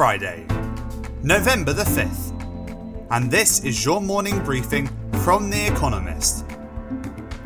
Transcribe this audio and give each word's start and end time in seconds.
Friday, 0.00 0.46
November 1.22 1.74
the 1.74 1.82
5th, 1.82 3.06
and 3.10 3.30
this 3.30 3.62
is 3.64 3.84
your 3.84 4.00
morning 4.00 4.42
briefing 4.46 4.86
from 5.22 5.50
The 5.50 5.66
Economist. 5.66 6.46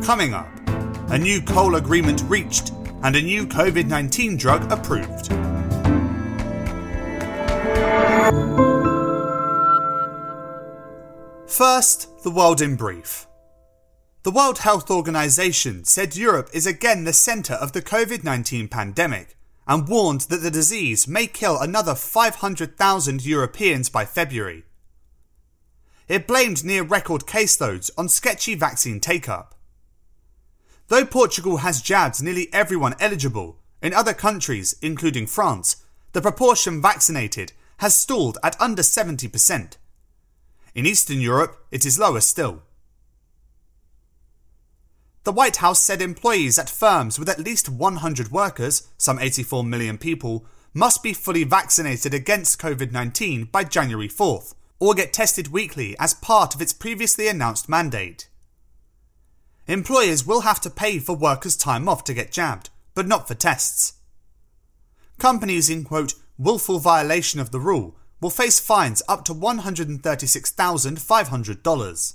Coming 0.05 0.35
up, 0.35 0.47
a 1.09 1.19
new 1.19 1.43
coal 1.43 1.75
agreement 1.75 2.23
reached 2.29 2.71
and 3.03 3.17
a 3.17 3.21
new 3.21 3.45
COVID 3.49 3.89
19 3.89 4.37
drug 4.37 4.71
approved. 4.71 5.33
First, 11.51 12.23
the 12.23 12.31
world 12.31 12.63
in 12.63 12.77
brief. 12.77 13.27
The 14.23 14.31
World 14.31 14.59
Health 14.59 14.93
Organization 14.93 15.85
said 15.85 16.15
Europe 16.15 16.51
is 16.53 16.69
again 16.69 17.03
the 17.03 17.13
centre 17.13 17.55
of 17.55 17.73
the 17.73 17.83
COVID 17.83 18.23
19 18.23 18.69
pandemic 18.69 19.37
and 19.67 19.89
warned 19.89 20.23
that 20.23 20.43
the 20.43 20.51
disease 20.51 21.09
may 21.09 21.27
kill 21.27 21.59
another 21.59 21.95
500,000 21.95 23.25
Europeans 23.25 23.89
by 23.89 24.05
February. 24.05 24.65
It 26.07 26.27
blamed 26.27 26.65
near 26.65 26.83
record 26.83 27.23
caseloads 27.23 27.91
on 27.97 28.09
sketchy 28.09 28.55
vaccine 28.55 29.01
take 29.01 29.29
up. 29.29 29.55
Though 30.89 31.07
Portugal 31.07 31.59
has 31.59 31.81
jabbed 31.81 32.23
nearly 32.23 32.53
everyone 32.53 32.95
eligible, 33.01 33.59
in 33.81 33.95
other 33.95 34.15
countries, 34.15 34.75
including 34.83 35.27
France, 35.27 35.77
the 36.13 36.21
proportion 36.21 36.83
vaccinated 36.83 37.53
has 37.79 37.97
stalled 37.97 38.39
at 38.43 38.61
under 38.61 38.83
70%. 38.83 39.77
In 40.75 40.87
Eastern 40.87 41.21
Europe, 41.21 41.65
it 41.71 41.85
is 41.85 41.99
lower 41.99 42.21
still. 42.21 42.63
The 45.25 45.33
White 45.33 45.57
House 45.57 45.81
said 45.81 46.01
employees 46.03 46.59
at 46.59 46.69
firms 46.69 47.19
with 47.19 47.31
at 47.31 47.41
least 47.41 47.71
100 47.71 48.31
workers, 48.31 48.87
some 48.99 49.19
84 49.19 49.65
million 49.65 49.97
people, 49.97 50.45
must 50.75 51.03
be 51.03 51.15
fully 51.15 51.45
vaccinated 51.45 52.13
against 52.13 52.61
COVID 52.61 52.93
19 52.93 53.47
by 53.47 53.65
January 53.65 54.09
4th, 54.09 54.55
or 54.79 54.93
get 54.93 55.15
tested 55.15 55.49
weekly 55.49 55.97
as 55.99 56.13
part 56.13 56.55
of 56.55 56.61
its 56.61 56.75
previously 56.75 57.27
announced 57.27 57.71
mandate. 57.71 58.29
Employers 59.67 60.27
will 60.27 60.43
have 60.43 60.61
to 60.61 60.69
pay 60.69 60.99
for 60.99 61.17
workers' 61.17 61.57
time 61.57 61.89
off 61.89 62.05
to 62.05 62.13
get 62.13 62.31
jabbed, 62.31 62.69
but 62.95 63.07
not 63.07 63.27
for 63.27 63.35
tests. 63.35 63.95
Companies 65.19 65.71
in 65.71 65.85
quote, 65.85 66.13
willful 66.37 66.81
violation 66.81 67.41
of 67.41 67.51
the 67.51 67.61
rule 67.61 67.97
will 68.21 68.29
face 68.29 68.61
fines 68.61 69.01
up 69.09 69.25
to 69.25 69.33
$136,500. 69.33 72.15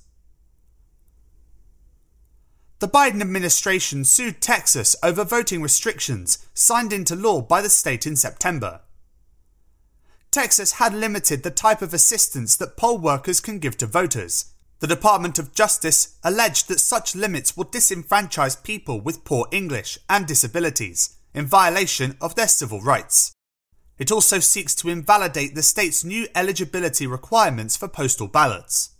The 2.79 2.87
Biden 2.87 3.19
administration 3.19 4.05
sued 4.05 4.39
Texas 4.39 4.95
over 5.03 5.25
voting 5.25 5.61
restrictions 5.61 6.37
signed 6.53 6.93
into 6.93 7.13
law 7.13 7.41
by 7.41 7.61
the 7.61 7.69
state 7.69 8.07
in 8.07 8.15
September. 8.15 8.79
Texas 10.31 10.73
had 10.73 10.93
limited 10.93 11.43
the 11.43 11.51
type 11.51 11.81
of 11.81 11.93
assistance 11.93 12.55
that 12.55 12.77
poll 12.77 12.97
workers 12.97 13.41
can 13.41 13.59
give 13.59 13.75
to 13.77 13.85
voters. 13.85 14.53
The 14.79 14.87
Department 14.87 15.37
of 15.37 15.53
Justice 15.53 16.17
alleged 16.23 16.69
that 16.69 16.79
such 16.79 17.15
limits 17.15 17.57
will 17.57 17.65
disenfranchise 17.65 18.63
people 18.63 19.01
with 19.01 19.25
poor 19.25 19.47
English 19.51 19.97
and 20.09 20.25
disabilities, 20.25 21.17
in 21.33 21.47
violation 21.47 22.15
of 22.21 22.35
their 22.35 22.47
civil 22.47 22.79
rights. 22.79 23.33
It 23.97 24.09
also 24.09 24.39
seeks 24.39 24.73
to 24.75 24.89
invalidate 24.89 25.53
the 25.53 25.63
state's 25.63 26.05
new 26.05 26.27
eligibility 26.33 27.07
requirements 27.07 27.75
for 27.75 27.89
postal 27.89 28.29
ballots. 28.29 28.91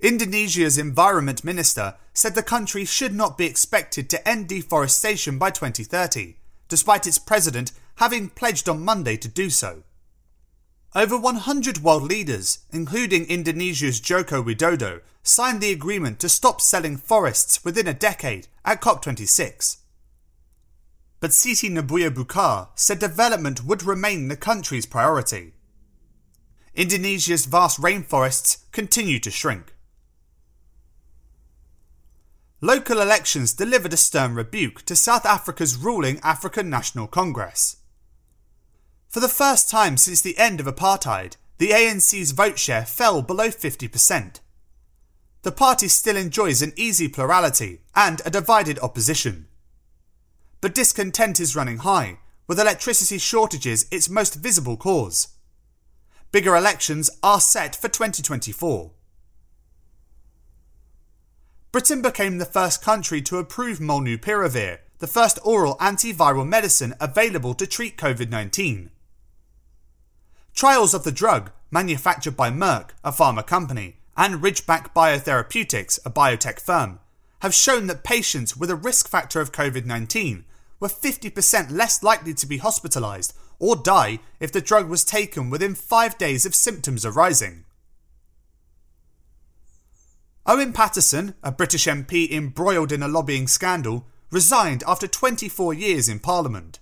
Indonesia's 0.00 0.76
Environment 0.76 1.42
Minister 1.42 1.94
said 2.12 2.34
the 2.34 2.42
country 2.42 2.84
should 2.84 3.14
not 3.14 3.38
be 3.38 3.46
expected 3.46 4.10
to 4.10 4.28
end 4.28 4.48
deforestation 4.48 5.38
by 5.38 5.50
2030, 5.50 6.36
despite 6.68 7.06
its 7.06 7.18
president 7.18 7.72
having 7.96 8.28
pledged 8.28 8.68
on 8.68 8.84
Monday 8.84 9.16
to 9.16 9.28
do 9.28 9.48
so. 9.48 9.84
Over 10.94 11.18
100 11.18 11.82
world 11.82 12.02
leaders, 12.02 12.60
including 12.70 13.24
Indonesia's 13.24 14.00
Joko 14.00 14.42
Widodo, 14.42 15.00
signed 15.22 15.60
the 15.60 15.72
agreement 15.72 16.20
to 16.20 16.28
stop 16.28 16.60
selling 16.60 16.96
forests 16.96 17.64
within 17.64 17.86
a 17.86 17.94
decade 17.94 18.48
at 18.64 18.82
COP26. 18.82 19.78
But 21.20 21.30
Siti 21.30 21.70
Nurbaya 21.70 22.14
Bakar 22.14 22.68
said 22.74 22.98
development 22.98 23.64
would 23.64 23.82
remain 23.82 24.28
the 24.28 24.36
country's 24.36 24.86
priority. 24.86 25.54
Indonesia's 26.74 27.46
vast 27.46 27.80
rainforests 27.80 28.58
continue 28.72 29.18
to 29.20 29.30
shrink. 29.30 29.72
Local 32.62 33.02
elections 33.02 33.52
delivered 33.52 33.92
a 33.92 33.98
stern 33.98 34.34
rebuke 34.34 34.80
to 34.86 34.96
South 34.96 35.26
Africa's 35.26 35.76
ruling 35.76 36.18
African 36.20 36.70
National 36.70 37.06
Congress. 37.06 37.76
For 39.08 39.20
the 39.20 39.28
first 39.28 39.68
time 39.68 39.98
since 39.98 40.22
the 40.22 40.38
end 40.38 40.58
of 40.60 40.66
apartheid, 40.66 41.36
the 41.58 41.70
ANC's 41.70 42.30
vote 42.30 42.58
share 42.58 42.86
fell 42.86 43.20
below 43.20 43.48
50%. 43.48 44.40
The 45.42 45.52
party 45.52 45.88
still 45.88 46.16
enjoys 46.16 46.62
an 46.62 46.72
easy 46.76 47.08
plurality 47.08 47.82
and 47.94 48.22
a 48.24 48.30
divided 48.30 48.78
opposition. 48.78 49.48
But 50.62 50.74
discontent 50.74 51.38
is 51.38 51.54
running 51.54 51.78
high, 51.78 52.20
with 52.46 52.58
electricity 52.58 53.18
shortages 53.18 53.86
its 53.90 54.08
most 54.08 54.34
visible 54.34 54.78
cause. 54.78 55.28
Bigger 56.32 56.56
elections 56.56 57.10
are 57.22 57.40
set 57.40 57.76
for 57.76 57.88
2024. 57.88 58.92
Britain 61.76 62.00
became 62.00 62.38
the 62.38 62.46
first 62.46 62.80
country 62.80 63.20
to 63.20 63.36
approve 63.36 63.80
Molnupiravir, 63.80 64.78
the 64.98 65.06
first 65.06 65.38
oral 65.44 65.76
antiviral 65.76 66.48
medicine 66.48 66.94
available 66.98 67.52
to 67.52 67.66
treat 67.66 67.98
COVID 67.98 68.30
19. 68.30 68.88
Trials 70.54 70.94
of 70.94 71.04
the 71.04 71.12
drug, 71.12 71.50
manufactured 71.70 72.34
by 72.34 72.48
Merck, 72.48 72.92
a 73.04 73.12
pharma 73.12 73.46
company, 73.46 73.98
and 74.16 74.42
Ridgeback 74.42 74.94
Biotherapeutics, 74.94 75.98
a 76.06 76.10
biotech 76.10 76.60
firm, 76.60 76.98
have 77.40 77.52
shown 77.52 77.88
that 77.88 78.02
patients 78.02 78.56
with 78.56 78.70
a 78.70 78.74
risk 78.74 79.06
factor 79.06 79.42
of 79.42 79.52
COVID 79.52 79.84
19 79.84 80.46
were 80.80 80.88
50% 80.88 81.70
less 81.70 82.02
likely 82.02 82.32
to 82.32 82.46
be 82.46 82.58
hospitalised 82.58 83.34
or 83.58 83.76
die 83.76 84.20
if 84.40 84.50
the 84.50 84.62
drug 84.62 84.88
was 84.88 85.04
taken 85.04 85.50
within 85.50 85.74
five 85.74 86.16
days 86.16 86.46
of 86.46 86.54
symptoms 86.54 87.04
arising. 87.04 87.65
Owen 90.46 90.72
Paterson, 90.72 91.34
a 91.42 91.50
British 91.50 91.86
MP 91.86 92.30
embroiled 92.30 92.92
in 92.92 93.02
a 93.02 93.08
lobbying 93.08 93.48
scandal, 93.48 94.06
resigned 94.30 94.84
after 94.86 95.06
24 95.06 95.74
years 95.74 96.08
in 96.08 96.20
Parliament. 96.20 96.78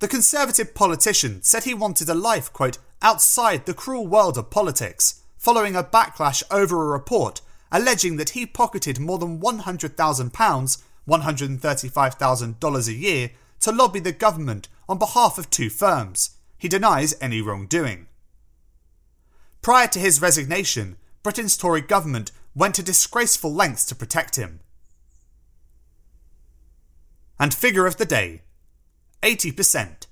The 0.00 0.08
Conservative 0.08 0.74
politician 0.74 1.42
said 1.42 1.64
he 1.64 1.74
wanted 1.74 2.08
a 2.08 2.14
life, 2.14 2.52
quote, 2.52 2.78
outside 3.00 3.66
the 3.66 3.74
cruel 3.74 4.06
world 4.06 4.36
of 4.36 4.50
politics, 4.50 5.22
following 5.36 5.76
a 5.76 5.84
backlash 5.84 6.42
over 6.50 6.82
a 6.82 6.86
report 6.86 7.40
alleging 7.70 8.16
that 8.16 8.30
he 8.30 8.46
pocketed 8.46 8.98
more 8.98 9.18
than 9.18 9.38
£100,000, 9.40 10.82
$135,000 11.08 12.88
a 12.88 12.92
year, 12.92 13.30
to 13.60 13.72
lobby 13.72 14.00
the 14.00 14.12
government 14.12 14.68
on 14.88 14.98
behalf 14.98 15.36
of 15.38 15.50
two 15.50 15.68
firms. 15.68 16.30
He 16.56 16.68
denies 16.68 17.14
any 17.20 17.42
wrongdoing. 17.42 18.06
Prior 19.62 19.88
to 19.88 19.98
his 19.98 20.22
resignation, 20.22 20.96
Britain's 21.22 21.56
Tory 21.56 21.80
government 21.80 22.30
went 22.58 22.74
to 22.74 22.82
disgraceful 22.82 23.54
lengths 23.54 23.84
to 23.84 23.94
protect 23.94 24.34
him. 24.34 24.58
And 27.38 27.54
figure 27.54 27.86
of 27.86 27.98
the 27.98 28.04
day 28.04 28.42
80%. 29.22 30.08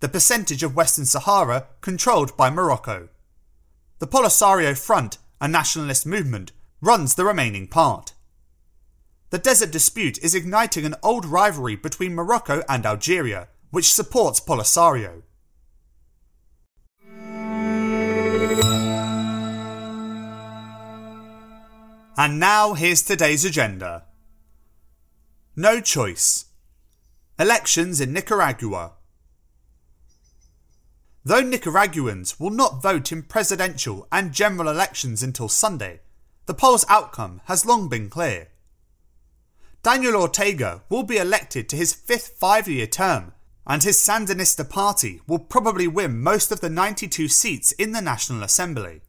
The 0.00 0.08
percentage 0.08 0.62
of 0.62 0.74
Western 0.74 1.04
Sahara 1.04 1.66
controlled 1.82 2.36
by 2.38 2.48
Morocco. 2.48 3.10
The 3.98 4.06
Polisario 4.06 4.76
Front, 4.76 5.18
a 5.42 5.46
nationalist 5.46 6.06
movement, 6.06 6.52
runs 6.80 7.14
the 7.14 7.24
remaining 7.24 7.68
part. 7.68 8.14
The 9.28 9.38
desert 9.38 9.70
dispute 9.70 10.16
is 10.18 10.34
igniting 10.34 10.86
an 10.86 10.94
old 11.02 11.26
rivalry 11.26 11.76
between 11.76 12.14
Morocco 12.14 12.62
and 12.66 12.86
Algeria, 12.86 13.48
which 13.70 13.92
supports 13.92 14.40
Polisario. 14.40 15.22
And 22.16 22.38
now 22.38 22.74
here's 22.74 23.02
today's 23.02 23.44
agenda. 23.44 24.04
No 25.56 25.80
choice. 25.80 26.44
Elections 27.40 28.00
in 28.00 28.12
Nicaragua. 28.12 28.92
Though 31.24 31.40
Nicaraguans 31.40 32.38
will 32.38 32.50
not 32.50 32.80
vote 32.80 33.10
in 33.10 33.24
presidential 33.24 34.06
and 34.12 34.32
general 34.32 34.68
elections 34.68 35.24
until 35.24 35.48
Sunday, 35.48 36.02
the 36.46 36.54
poll's 36.54 36.84
outcome 36.88 37.40
has 37.46 37.66
long 37.66 37.88
been 37.88 38.08
clear. 38.08 38.48
Daniel 39.82 40.14
Ortega 40.14 40.82
will 40.88 41.02
be 41.02 41.16
elected 41.16 41.68
to 41.68 41.76
his 41.76 41.92
fifth 41.92 42.36
five 42.38 42.68
year 42.68 42.86
term, 42.86 43.32
and 43.66 43.82
his 43.82 43.98
Sandinista 43.98 44.68
party 44.68 45.20
will 45.26 45.40
probably 45.40 45.88
win 45.88 46.20
most 46.20 46.52
of 46.52 46.60
the 46.60 46.70
92 46.70 47.26
seats 47.26 47.72
in 47.72 47.90
the 47.90 48.00
National 48.00 48.44
Assembly. 48.44 49.00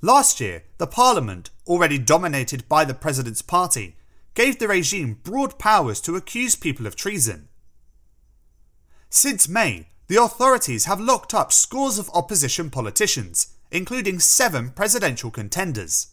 Last 0.00 0.40
year, 0.40 0.62
the 0.78 0.86
parliament, 0.86 1.50
already 1.66 1.98
dominated 1.98 2.68
by 2.68 2.84
the 2.84 2.94
president's 2.94 3.42
party, 3.42 3.96
gave 4.34 4.58
the 4.58 4.68
regime 4.68 5.18
broad 5.24 5.58
powers 5.58 6.00
to 6.02 6.14
accuse 6.14 6.54
people 6.54 6.86
of 6.86 6.94
treason. 6.94 7.48
Since 9.10 9.48
May, 9.48 9.88
the 10.06 10.22
authorities 10.22 10.84
have 10.84 11.00
locked 11.00 11.34
up 11.34 11.52
scores 11.52 11.98
of 11.98 12.10
opposition 12.14 12.70
politicians, 12.70 13.54
including 13.72 14.20
seven 14.20 14.70
presidential 14.70 15.30
contenders. 15.32 16.08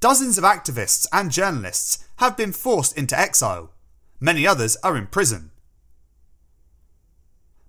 Dozens 0.00 0.38
of 0.38 0.44
activists 0.44 1.06
and 1.12 1.30
journalists 1.30 2.06
have 2.16 2.36
been 2.36 2.52
forced 2.52 2.96
into 2.96 3.18
exile. 3.18 3.72
Many 4.18 4.46
others 4.46 4.76
are 4.82 4.96
in 4.96 5.08
prison. 5.08 5.50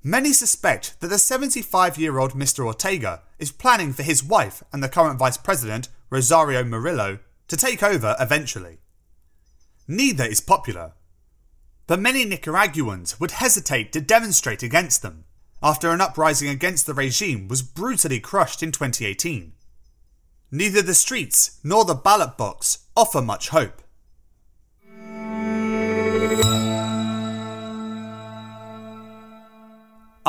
Many 0.03 0.31
suspect 0.31 0.99
that 1.01 1.07
the 1.09 1.17
75 1.17 1.97
year 1.97 2.19
old 2.19 2.31
Mr. 2.31 2.65
Ortega 2.65 3.21
is 3.37 3.51
planning 3.51 3.91
for 3.91 4.03
his 4.03 4.23
wife 4.23 4.63
and 4.71 4.81
the 4.81 4.87
current 4.89 5.19
vice 5.19 5.37
president, 5.37 5.89
Rosario 6.09 6.63
Murillo, 6.63 7.19
to 7.49 7.57
take 7.57 7.83
over 7.83 8.15
eventually. 8.19 8.77
Neither 9.87 10.23
is 10.23 10.39
popular, 10.39 10.93
but 11.87 11.99
many 11.99 12.23
Nicaraguans 12.23 13.19
would 13.19 13.31
hesitate 13.31 13.91
to 13.91 13.99
demonstrate 13.99 14.63
against 14.63 15.01
them 15.01 15.25
after 15.61 15.89
an 15.89 15.99
uprising 15.99 16.47
against 16.47 16.85
the 16.85 16.93
regime 16.93 17.47
was 17.47 17.61
brutally 17.61 18.19
crushed 18.19 18.63
in 18.63 18.71
2018. 18.71 19.53
Neither 20.51 20.81
the 20.81 20.93
streets 20.93 21.59
nor 21.63 21.83
the 21.83 21.93
ballot 21.93 22.37
box 22.37 22.85
offer 22.95 23.21
much 23.21 23.49
hope. 23.49 23.81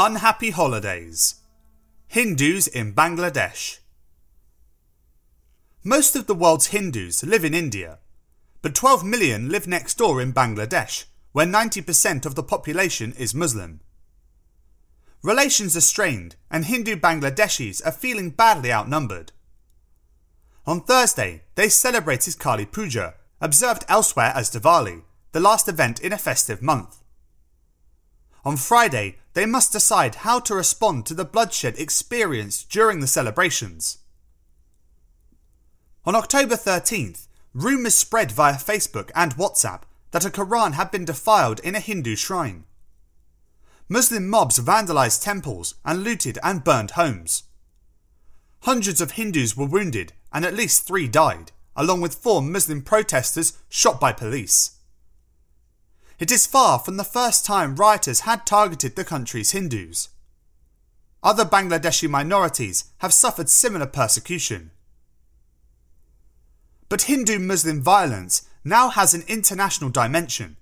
Unhappy 0.03 0.49
Holidays 0.49 1.43
Hindus 2.07 2.67
in 2.67 2.95
Bangladesh. 2.95 3.81
Most 5.85 6.17
of 6.17 6.27
the 6.27 6.35
world's 6.35 6.69
Hindus 6.69 7.23
live 7.23 7.45
in 7.45 7.53
India, 7.53 7.99
but 8.63 8.75
12 8.75 9.05
million 9.05 9.51
live 9.51 9.67
next 9.67 9.99
door 9.99 10.23
in 10.23 10.33
Bangladesh, 10.33 11.05
where 11.33 11.45
90% 11.45 12.25
of 12.25 12.35
the 12.35 12.43
population 12.43 13.13
is 13.19 13.35
Muslim. 13.35 13.81
Relations 15.23 15.77
are 15.77 15.83
strained, 15.83 16.37
and 16.51 16.65
Hindu 16.65 16.97
Bangladeshis 16.97 17.87
are 17.87 17.93
feeling 17.93 18.31
badly 18.31 18.73
outnumbered. 18.73 19.33
On 20.67 20.81
Thursday, 20.81 21.43
they 21.57 21.69
celebrated 21.69 22.39
Kali 22.39 22.65
Puja, 22.65 23.17
observed 23.39 23.85
elsewhere 23.87 24.33
as 24.35 24.51
Diwali, 24.51 25.03
the 25.33 25.41
last 25.41 25.69
event 25.69 26.01
in 26.01 26.15
a 26.15 26.17
festive 26.17 26.63
month. 26.63 27.03
On 28.43 28.57
Friday, 28.57 29.19
they 29.35 29.47
must 29.47 29.73
decide 29.73 30.17
how 30.17 30.41
to 30.41 30.55
respond 30.55 31.07
to 31.07 31.15
the 31.15 31.25
bloodshed 31.25 31.79
experienced 31.79 32.71
during 32.71 33.01
the 33.01 33.07
celebrations. 33.07 33.99
On 36.05 36.17
October 36.17 36.57
13th, 36.57 37.27
rumours 37.55 37.95
spread 37.95 38.33
via 38.33 38.55
Facebook 38.55 39.11
and 39.15 39.37
WhatsApp 39.37 39.83
that 40.11 40.25
a 40.25 40.31
Quran 40.31 40.73
had 40.73 40.91
been 40.91 41.05
defiled 41.05 41.61
in 41.61 41.75
a 41.75 41.81
Hindu 41.81 42.17
shrine. 42.17 42.65
Muslim 43.89 44.29
mobs 44.29 44.59
vandalised 44.59 45.23
temples 45.23 45.75
and 45.85 46.05
looted 46.05 46.39
and 46.43 46.65
burned 46.65 46.93
homes. 46.93 47.45
Hundreds 48.63 49.01
of 49.01 49.13
Hindus 49.13 49.57
were 49.57 49.67
wounded 49.67 50.13
and 50.33 50.45
at 50.45 50.55
least 50.55 50.87
three 50.87 51.09
died, 51.09 51.53
along 51.75 52.01
with 52.01 52.15
four 52.15 52.43
Muslim 52.43 52.83
protesters 52.83 53.59
shot 53.69 54.01
by 54.01 54.13
police. 54.13 54.79
It 56.21 56.31
is 56.31 56.47
far 56.47 56.79
from 56.79 56.99
the 56.99 57.05
first 57.05 57.47
time 57.47 57.77
rioters 57.77 58.21
had 58.21 58.45
targeted 58.45 58.95
the 58.95 59.07
country's 59.07 59.53
Hindus. 59.53 60.11
Other 61.23 61.47
Bangladeshi 61.47 62.11
minorities 62.11 62.85
have 62.99 63.15
suffered 63.15 63.49
similar 63.49 63.87
persecution. 63.87 64.71
But 66.91 67.03
Hindu 67.03 67.39
Muslim 67.39 67.81
violence 67.81 68.47
now 68.65 68.91
has 68.91 69.15
an 69.15 69.25
international 69.29 69.89
dimension. 69.89 70.59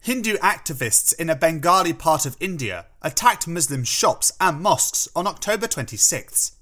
Hindu 0.00 0.38
activists 0.38 1.14
in 1.18 1.28
a 1.28 1.36
Bengali 1.36 1.92
part 1.92 2.24
of 2.24 2.38
India 2.40 2.86
attacked 3.02 3.46
Muslim 3.46 3.84
shops 3.84 4.32
and 4.40 4.62
mosques 4.62 5.06
on 5.14 5.26
October 5.26 5.66
26th. 5.66 6.52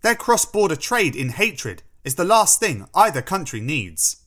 Their 0.00 0.14
cross 0.14 0.46
border 0.46 0.76
trade 0.76 1.14
in 1.14 1.28
hatred 1.28 1.82
is 2.04 2.14
the 2.14 2.24
last 2.24 2.58
thing 2.58 2.88
either 2.94 3.20
country 3.20 3.60
needs. 3.60 4.24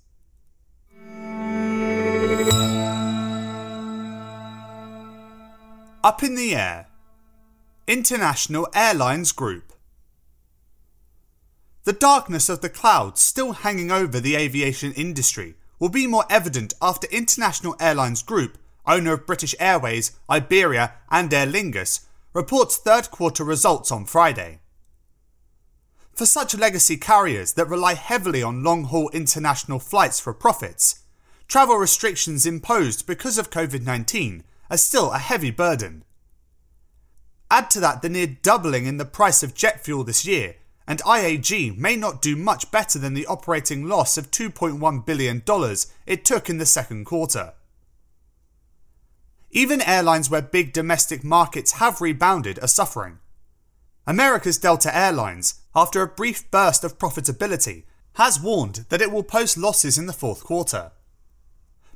Up 6.04 6.24
in 6.24 6.34
the 6.34 6.56
Air 6.56 6.88
International 7.86 8.68
Airlines 8.74 9.32
Group 9.32 9.72
The 11.84 11.94
darkness 11.94 12.50
of 12.50 12.62
the 12.62 12.70
clouds 12.70 13.22
still 13.22 13.52
hanging 13.52 13.92
over 13.92 14.20
the 14.20 14.36
aviation 14.36 14.94
industry 14.94 15.54
will 15.78 15.90
be 15.90 16.08
more 16.08 16.26
evident 16.28 16.74
after 16.82 17.08
International 17.12 17.76
Airlines 17.80 18.24
Group, 18.24 18.58
owner 18.88 19.14
of 19.14 19.28
British 19.28 19.54
Airways, 19.60 20.14
Iberia, 20.28 20.94
and 21.12 21.32
Aer 21.32 21.46
Lingus, 21.46 22.08
reports 22.34 22.78
third 22.78 23.12
quarter 23.12 23.44
results 23.44 23.92
on 23.92 24.06
Friday. 24.06 24.62
For 26.16 26.26
such 26.26 26.58
legacy 26.58 26.98
carriers 26.98 27.54
that 27.54 27.70
rely 27.70 27.94
heavily 27.94 28.42
on 28.42 28.64
long 28.64 28.86
haul 28.86 29.12
international 29.14 29.78
flights 29.78 30.20
for 30.20 30.34
profits, 30.34 31.04
travel 31.48 31.76
restrictions 31.76 32.48
imposed 32.48 33.06
because 33.06 33.38
of 33.38 33.52
COVID 33.52 33.84
19 33.84 34.44
are 34.72 34.78
still 34.78 35.12
a 35.12 35.20
heavy 35.20 35.52
burden. 35.52 36.04
Add 37.52 37.70
to 37.72 37.82
that 37.82 38.02
the 38.02 38.10
near 38.10 38.38
doubling 38.42 38.86
in 38.86 38.96
the 38.96 39.06
price 39.06 39.44
of 39.44 39.54
jet 39.54 39.84
fuel 39.84 40.06
this 40.06 40.26
year, 40.26 40.56
and 40.88 41.00
IAG 41.02 41.78
may 41.78 41.98
not 41.98 42.22
do 42.22 42.38
much 42.38 42.72
better 42.72 42.98
than 42.98 43.14
the 43.14 43.28
operating 43.28 43.86
loss 43.88 44.18
of 44.18 44.32
$2.1 44.32 45.06
billion 45.06 45.44
it 46.08 46.26
took 46.26 46.50
in 46.50 46.58
the 46.58 46.66
second 46.66 47.06
quarter. 47.06 47.54
Even 49.52 49.82
airlines 49.82 50.30
where 50.30 50.42
big 50.42 50.72
domestic 50.72 51.26
markets 51.26 51.74
have 51.74 52.00
rebounded 52.00 52.58
are 52.64 52.68
suffering. 52.68 53.20
America's 54.08 54.58
Delta 54.58 54.96
Airlines, 54.96 55.56
after 55.76 56.02
a 56.02 56.08
brief 56.08 56.50
burst 56.50 56.86
of 56.86 56.98
profitability, 56.98 57.84
has 58.14 58.42
warned 58.42 58.86
that 58.88 59.02
it 59.02 59.12
will 59.12 59.24
post 59.24 59.58
losses 59.58 59.98
in 59.98 60.06
the 60.06 60.14
fourth 60.14 60.46
quarter. 60.46 60.92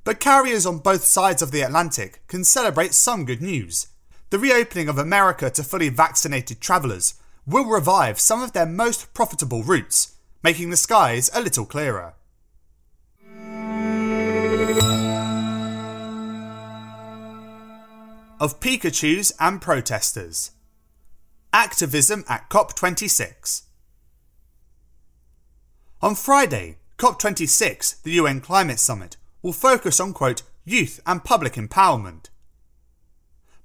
But 0.05 0.19
carriers 0.19 0.67
on 0.67 0.77
both 0.77 1.03
sides 1.03 1.41
of 1.41 1.49
the 1.49 1.61
Atlantic 1.61 2.21
can 2.27 2.43
celebrate 2.43 2.93
some 2.93 3.25
good 3.25 3.41
news. 3.41 3.87
The 4.29 4.37
reopening 4.37 4.87
of 4.87 4.99
America 4.99 5.49
to 5.49 5.63
fully 5.63 5.89
vaccinated 5.89 6.61
travellers 6.61 7.15
will 7.47 7.65
revive 7.65 8.19
some 8.19 8.43
of 8.43 8.53
their 8.53 8.67
most 8.67 9.15
profitable 9.15 9.63
routes, 9.63 10.15
making 10.43 10.69
the 10.69 10.77
skies 10.77 11.31
a 11.33 11.41
little 11.41 11.65
clearer. 11.65 12.13
Of 18.39 18.59
Pikachus 18.59 19.31
and 19.39 19.59
protesters. 19.59 20.51
Activism 21.51 22.23
at 22.29 22.47
COP26. 22.51 23.63
On 26.03 26.13
Friday, 26.13 26.77
COP26, 26.99 28.03
the 28.03 28.11
UN 28.11 28.39
Climate 28.39 28.79
Summit, 28.79 29.17
will 29.45 29.53
focus 29.53 29.99
on, 29.99 30.11
quote, 30.11 30.41
youth 30.65 30.99
and 31.05 31.23
public 31.23 31.53
empowerment. 31.53 32.29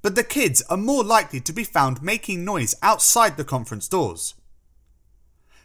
But 0.02 0.14
the 0.14 0.22
kids 0.22 0.60
are 0.68 0.76
more 0.76 1.02
likely 1.02 1.40
to 1.40 1.54
be 1.54 1.64
found 1.64 2.02
making 2.02 2.44
noise 2.44 2.74
outside 2.82 3.38
the 3.38 3.44
conference 3.44 3.88
doors. 3.88 4.34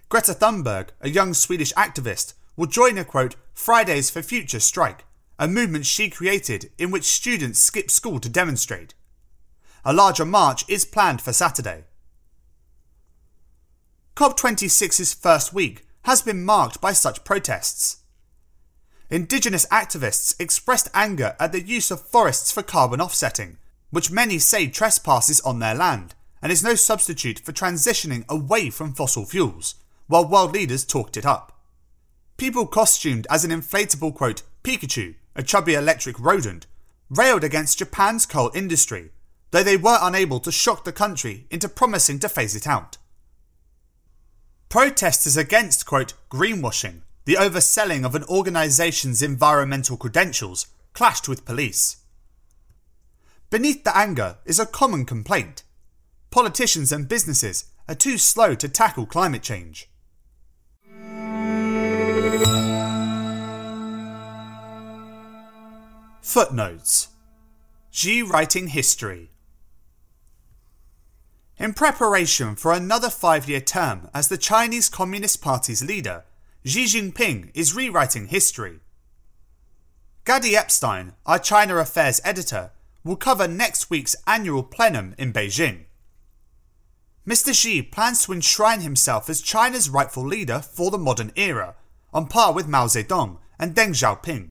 Greta 0.08 0.32
Thunberg, 0.32 0.92
a 1.02 1.10
young 1.10 1.34
Swedish 1.34 1.74
activist, 1.74 2.34
will 2.56 2.66
join 2.66 2.98
a 2.98 3.04
quote, 3.04 3.36
Fridays 3.54 4.10
for 4.10 4.22
Future 4.22 4.62
strike, 4.62 5.04
a 5.38 5.50
movement 5.50 5.86
she 5.86 6.10
created 6.10 6.72
in 6.78 6.92
which 6.92 7.04
students 7.04 7.60
skip 7.60 7.92
school 7.92 8.22
to 8.22 8.30
demonstrate. 8.30 8.94
A 9.84 9.92
larger 9.92 10.24
march 10.24 10.64
is 10.70 10.86
planned 10.86 11.22
for 11.22 11.34
Saturday. 11.34 11.84
COP26's 14.16 15.14
first 15.14 15.52
week 15.52 15.86
has 16.04 16.22
been 16.22 16.46
marked 16.46 16.80
by 16.80 16.94
such 16.94 17.26
protests. 17.26 17.98
Indigenous 19.10 19.68
activists 19.68 20.34
expressed 20.40 20.90
anger 20.94 21.36
at 21.40 21.52
the 21.52 21.62
use 21.62 21.92
of 21.92 22.02
forests 22.02 22.52
for 22.52 22.64
carbon 22.64 23.00
offsetting, 23.00 23.58
which 23.92 24.10
many 24.10 24.40
say 24.40 24.68
trespasses 24.68 25.40
on 25.42 25.60
their 25.60 25.76
land 25.76 26.16
and 26.42 26.52
is 26.52 26.64
no 26.64 26.74
substitute 26.74 27.40
for 27.40 27.52
transitioning 27.52 28.28
away 28.28 28.70
from 28.70 28.94
fossil 28.94 29.26
fuels, 29.26 29.76
while 30.08 30.28
world 30.28 30.54
leaders 30.54 30.84
talked 30.84 31.18
it 31.18 31.26
up. 31.26 31.60
People 32.38 32.66
costumed 32.66 33.28
as 33.30 33.46
an 33.46 33.52
inflatable 33.52 34.14
quote, 34.14 34.42
Pikachu, 34.64 35.16
a 35.36 35.44
chubby 35.44 35.76
electric 35.76 36.20
rodent, 36.20 36.66
railed 37.10 37.44
against 37.44 37.80
Japan's 37.80 38.26
coal 38.26 38.52
industry, 38.56 39.12
though 39.52 39.64
they 39.64 39.78
were 39.78 40.00
unable 40.02 40.40
to 40.40 40.52
shock 40.52 40.84
the 40.84 40.92
country 40.92 41.46
into 41.52 41.70
promising 41.70 42.18
to 42.20 42.28
phase 42.28 42.56
it 42.56 42.68
out. 42.68 42.98
Protesters 44.68 45.38
against, 45.38 45.86
quote, 45.86 46.14
greenwashing 46.30 47.02
the 47.26 47.36
overselling 47.36 48.06
of 48.06 48.16
an 48.16 48.24
organisation's 48.26 49.22
environmental 49.22 49.98
credentials 49.98 50.68
clashed 50.94 51.28
with 51.28 51.46
police. 51.46 51.98
Beneath 53.50 53.84
the 53.84 53.96
anger 53.96 54.38
is 54.46 54.60
a 54.60 54.66
common 54.66 55.06
complaint 55.06 55.64
politicians 56.36 56.92
and 56.92 57.08
businesses 57.08 57.64
are 57.88 57.96
too 57.96 58.18
slow 58.18 58.56
to 58.56 58.68
tackle 58.68 59.06
climate 59.06 59.42
change. 59.42 59.90
Footnotes 66.22 67.08
Xi 67.90 68.22
writing 68.22 68.68
history. 68.68 69.30
In 71.58 71.74
preparation 71.74 72.58
for 72.58 72.74
another 72.74 73.10
five 73.10 73.48
year 73.48 73.62
term 73.62 74.10
as 74.14 74.28
the 74.28 74.38
Chinese 74.38 74.90
Communist 74.90 75.42
Party's 75.42 75.82
leader, 75.82 76.26
Xi 76.68 76.86
Jinping 76.86 77.52
is 77.54 77.76
rewriting 77.76 78.30
history. 78.30 78.80
Gady 80.26 80.56
Epstein, 80.56 81.14
our 81.24 81.38
China 81.38 81.78
Affairs 81.78 82.20
editor, 82.24 82.72
will 83.04 83.16
cover 83.16 83.48
next 83.48 83.92
week's 83.92 84.16
annual 84.26 84.64
plenum 84.64 85.14
in 85.20 85.32
Beijing. 85.32 85.86
Mr. 87.28 87.54
Xi 87.54 87.84
plans 87.84 88.26
to 88.26 88.34
enshrine 88.34 88.82
himself 88.82 89.30
as 89.30 89.42
China's 89.42 89.92
rightful 89.92 90.26
leader 90.26 90.60
for 90.60 90.90
the 90.90 90.98
modern 90.98 91.32
era, 91.36 91.76
on 92.12 92.26
par 92.26 92.52
with 92.52 92.68
Mao 92.68 92.88
Zedong 92.88 93.38
and 93.60 93.76
Deng 93.76 93.90
Xiaoping. 93.90 94.50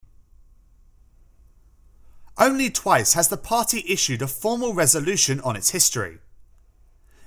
Only 2.38 2.70
twice 2.70 3.14
has 3.14 3.26
the 3.26 3.36
party 3.36 3.84
issued 3.88 4.22
a 4.22 4.28
formal 4.28 4.72
resolution 4.72 5.40
on 5.40 5.56
its 5.56 5.70
history. 5.70 6.18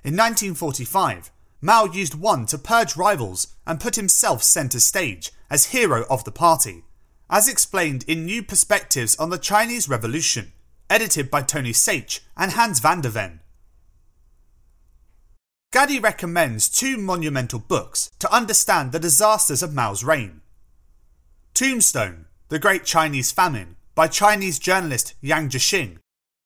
In 0.05 0.15
1945, 0.15 1.29
Mao 1.61 1.85
used 1.85 2.13
one 2.13 2.45
to 2.47 2.57
purge 2.57 2.95
rivals 2.95 3.55
and 3.65 3.79
put 3.79 3.95
himself 3.95 4.43
centre 4.43 4.79
stage 4.79 5.31
as 5.49 5.65
hero 5.65 6.05
of 6.09 6.23
the 6.23 6.31
party, 6.31 6.83
as 7.29 7.47
explained 7.47 8.05
in 8.07 8.25
New 8.25 8.43
Perspectives 8.43 9.15
on 9.15 9.29
the 9.31 9.39
Chinese 9.39 9.89
Revolution, 9.89 10.53
edited 10.89 11.31
by 11.31 11.41
Tony 11.41 11.71
Saich 11.71 12.19
and 12.35 12.51
Hans 12.51 12.79
van 12.79 13.01
de 13.01 13.09
Ven. 13.09 13.39
Gady 15.73 16.01
recommends 16.01 16.69
two 16.69 16.95
monumental 16.95 17.59
books 17.59 18.09
to 18.19 18.33
understand 18.33 18.91
the 18.91 18.99
disasters 18.99 19.61
of 19.61 19.73
Mao's 19.73 20.03
reign. 20.03 20.41
Tombstone, 21.53 22.25
The 22.49 22.59
Great 22.59 22.85
Chinese 22.85 23.31
Famine, 23.31 23.75
by 23.93 24.07
Chinese 24.07 24.59
journalist 24.59 25.15
Yang 25.21 25.49
Jisheng, 25.49 25.97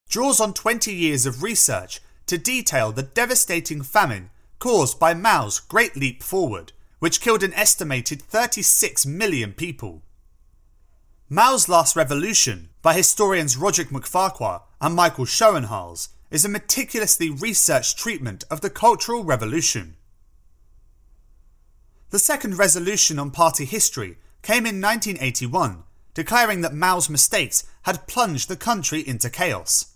draws 0.08 0.40
on 0.40 0.54
20 0.54 0.92
years 0.92 1.26
of 1.26 1.42
research 1.42 2.00
to 2.26 2.38
detail 2.38 2.92
the 2.92 3.02
devastating 3.02 3.82
famine 3.82 4.30
caused 4.62 4.96
by 5.00 5.12
Mao's 5.12 5.58
Great 5.58 5.96
Leap 5.96 6.22
Forward, 6.22 6.70
which 7.00 7.20
killed 7.20 7.42
an 7.42 7.52
estimated 7.54 8.22
36 8.22 9.04
million 9.04 9.52
people. 9.54 10.02
Mao's 11.28 11.68
Last 11.68 11.96
Revolution, 11.96 12.68
by 12.80 12.94
historians 12.94 13.56
Roderick 13.56 13.88
MacFarquhar 13.88 14.62
and 14.80 14.94
Michael 14.94 15.24
Schoenhals, 15.24 16.10
is 16.30 16.44
a 16.44 16.48
meticulously 16.48 17.28
researched 17.28 17.98
treatment 17.98 18.44
of 18.52 18.60
the 18.60 18.70
Cultural 18.70 19.24
Revolution. 19.24 19.96
The 22.10 22.20
second 22.20 22.56
resolution 22.56 23.18
on 23.18 23.32
party 23.32 23.64
history 23.64 24.16
came 24.42 24.64
in 24.64 24.80
1981 24.80 25.82
declaring 26.14 26.60
that 26.60 26.72
Mao's 26.72 27.10
mistakes 27.10 27.64
had 27.82 28.06
plunged 28.06 28.48
the 28.48 28.56
country 28.56 29.00
into 29.00 29.28
chaos. 29.28 29.91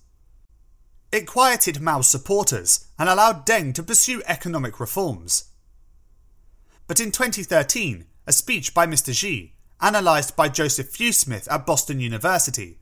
It 1.13 1.27
quieted 1.27 1.81
Mao's 1.81 2.09
supporters 2.09 2.87
and 2.99 3.09
allowed 3.09 3.47
Deng 3.47 3.75
to 3.75 3.83
pursue 3.83 4.23
economic 4.27 4.81
reforms. 4.81 5.45
But 6.87 7.01
in 7.01 7.11
2013, 7.11 8.07
a 8.27 8.33
speech 8.33 8.75
by 8.75 8.87
Mr. 8.87 9.15
Xi, 9.15 9.55
analysed 9.81 10.37
by 10.37 10.49
Joseph 10.49 10.91
Fewsmith 10.91 11.47
at 11.51 11.67
Boston 11.67 12.01
University, 12.01 12.79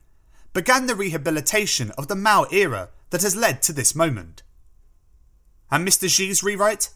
began 0.53 0.85
the 0.85 0.95
rehabilitation 0.95 1.91
of 1.91 2.07
the 2.07 2.15
Mao 2.15 2.45
era 2.51 2.89
that 3.09 3.21
has 3.21 3.35
led 3.35 3.61
to 3.63 3.73
this 3.73 3.95
moment. 3.95 4.43
And 5.71 5.87
Mr. 5.87 6.09
Xi's 6.09 6.43
rewrite? 6.43 6.89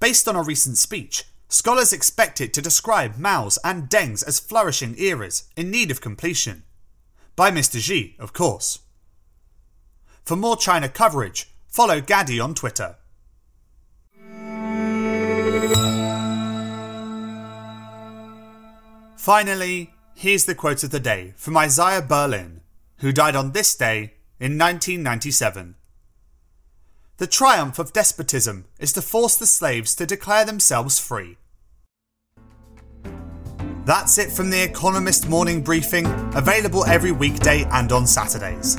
Based 0.00 0.26
on 0.26 0.36
a 0.36 0.42
recent 0.42 0.78
speech, 0.78 1.24
Scholars 1.52 1.92
expect 1.92 2.40
it 2.40 2.54
to 2.54 2.62
describe 2.62 3.18
Mao's 3.18 3.58
and 3.62 3.90
Deng's 3.90 4.22
as 4.22 4.40
flourishing 4.40 4.94
eras 4.96 5.50
in 5.54 5.70
need 5.70 5.90
of 5.90 6.00
completion. 6.00 6.62
By 7.36 7.50
Mr. 7.50 7.78
Xi, 7.78 8.16
of 8.18 8.32
course. 8.32 8.78
For 10.24 10.36
more 10.36 10.56
China 10.56 10.88
coverage, 10.88 11.50
follow 11.66 12.00
Gady 12.00 12.42
on 12.42 12.54
Twitter. 12.54 12.96
Finally, 19.16 19.94
here's 20.14 20.44
the 20.44 20.54
quote 20.54 20.82
of 20.82 20.90
the 20.90 21.00
day 21.00 21.32
from 21.36 21.56
Isaiah 21.56 22.02
Berlin, 22.02 22.60
who 22.98 23.12
died 23.12 23.36
on 23.36 23.52
this 23.52 23.74
day 23.74 24.14
in 24.38 24.58
1997. 24.58 25.76
The 27.18 27.26
triumph 27.26 27.78
of 27.78 27.92
despotism 27.92 28.66
is 28.78 28.92
to 28.94 29.02
force 29.02 29.36
the 29.36 29.46
slaves 29.46 29.94
to 29.96 30.06
declare 30.06 30.44
themselves 30.44 30.98
free. 30.98 31.36
That's 33.84 34.18
it 34.18 34.30
from 34.30 34.50
The 34.50 34.62
Economist 34.62 35.28
Morning 35.28 35.62
Briefing, 35.62 36.06
available 36.34 36.84
every 36.84 37.10
weekday 37.12 37.64
and 37.70 37.90
on 37.90 38.06
Saturdays. 38.06 38.78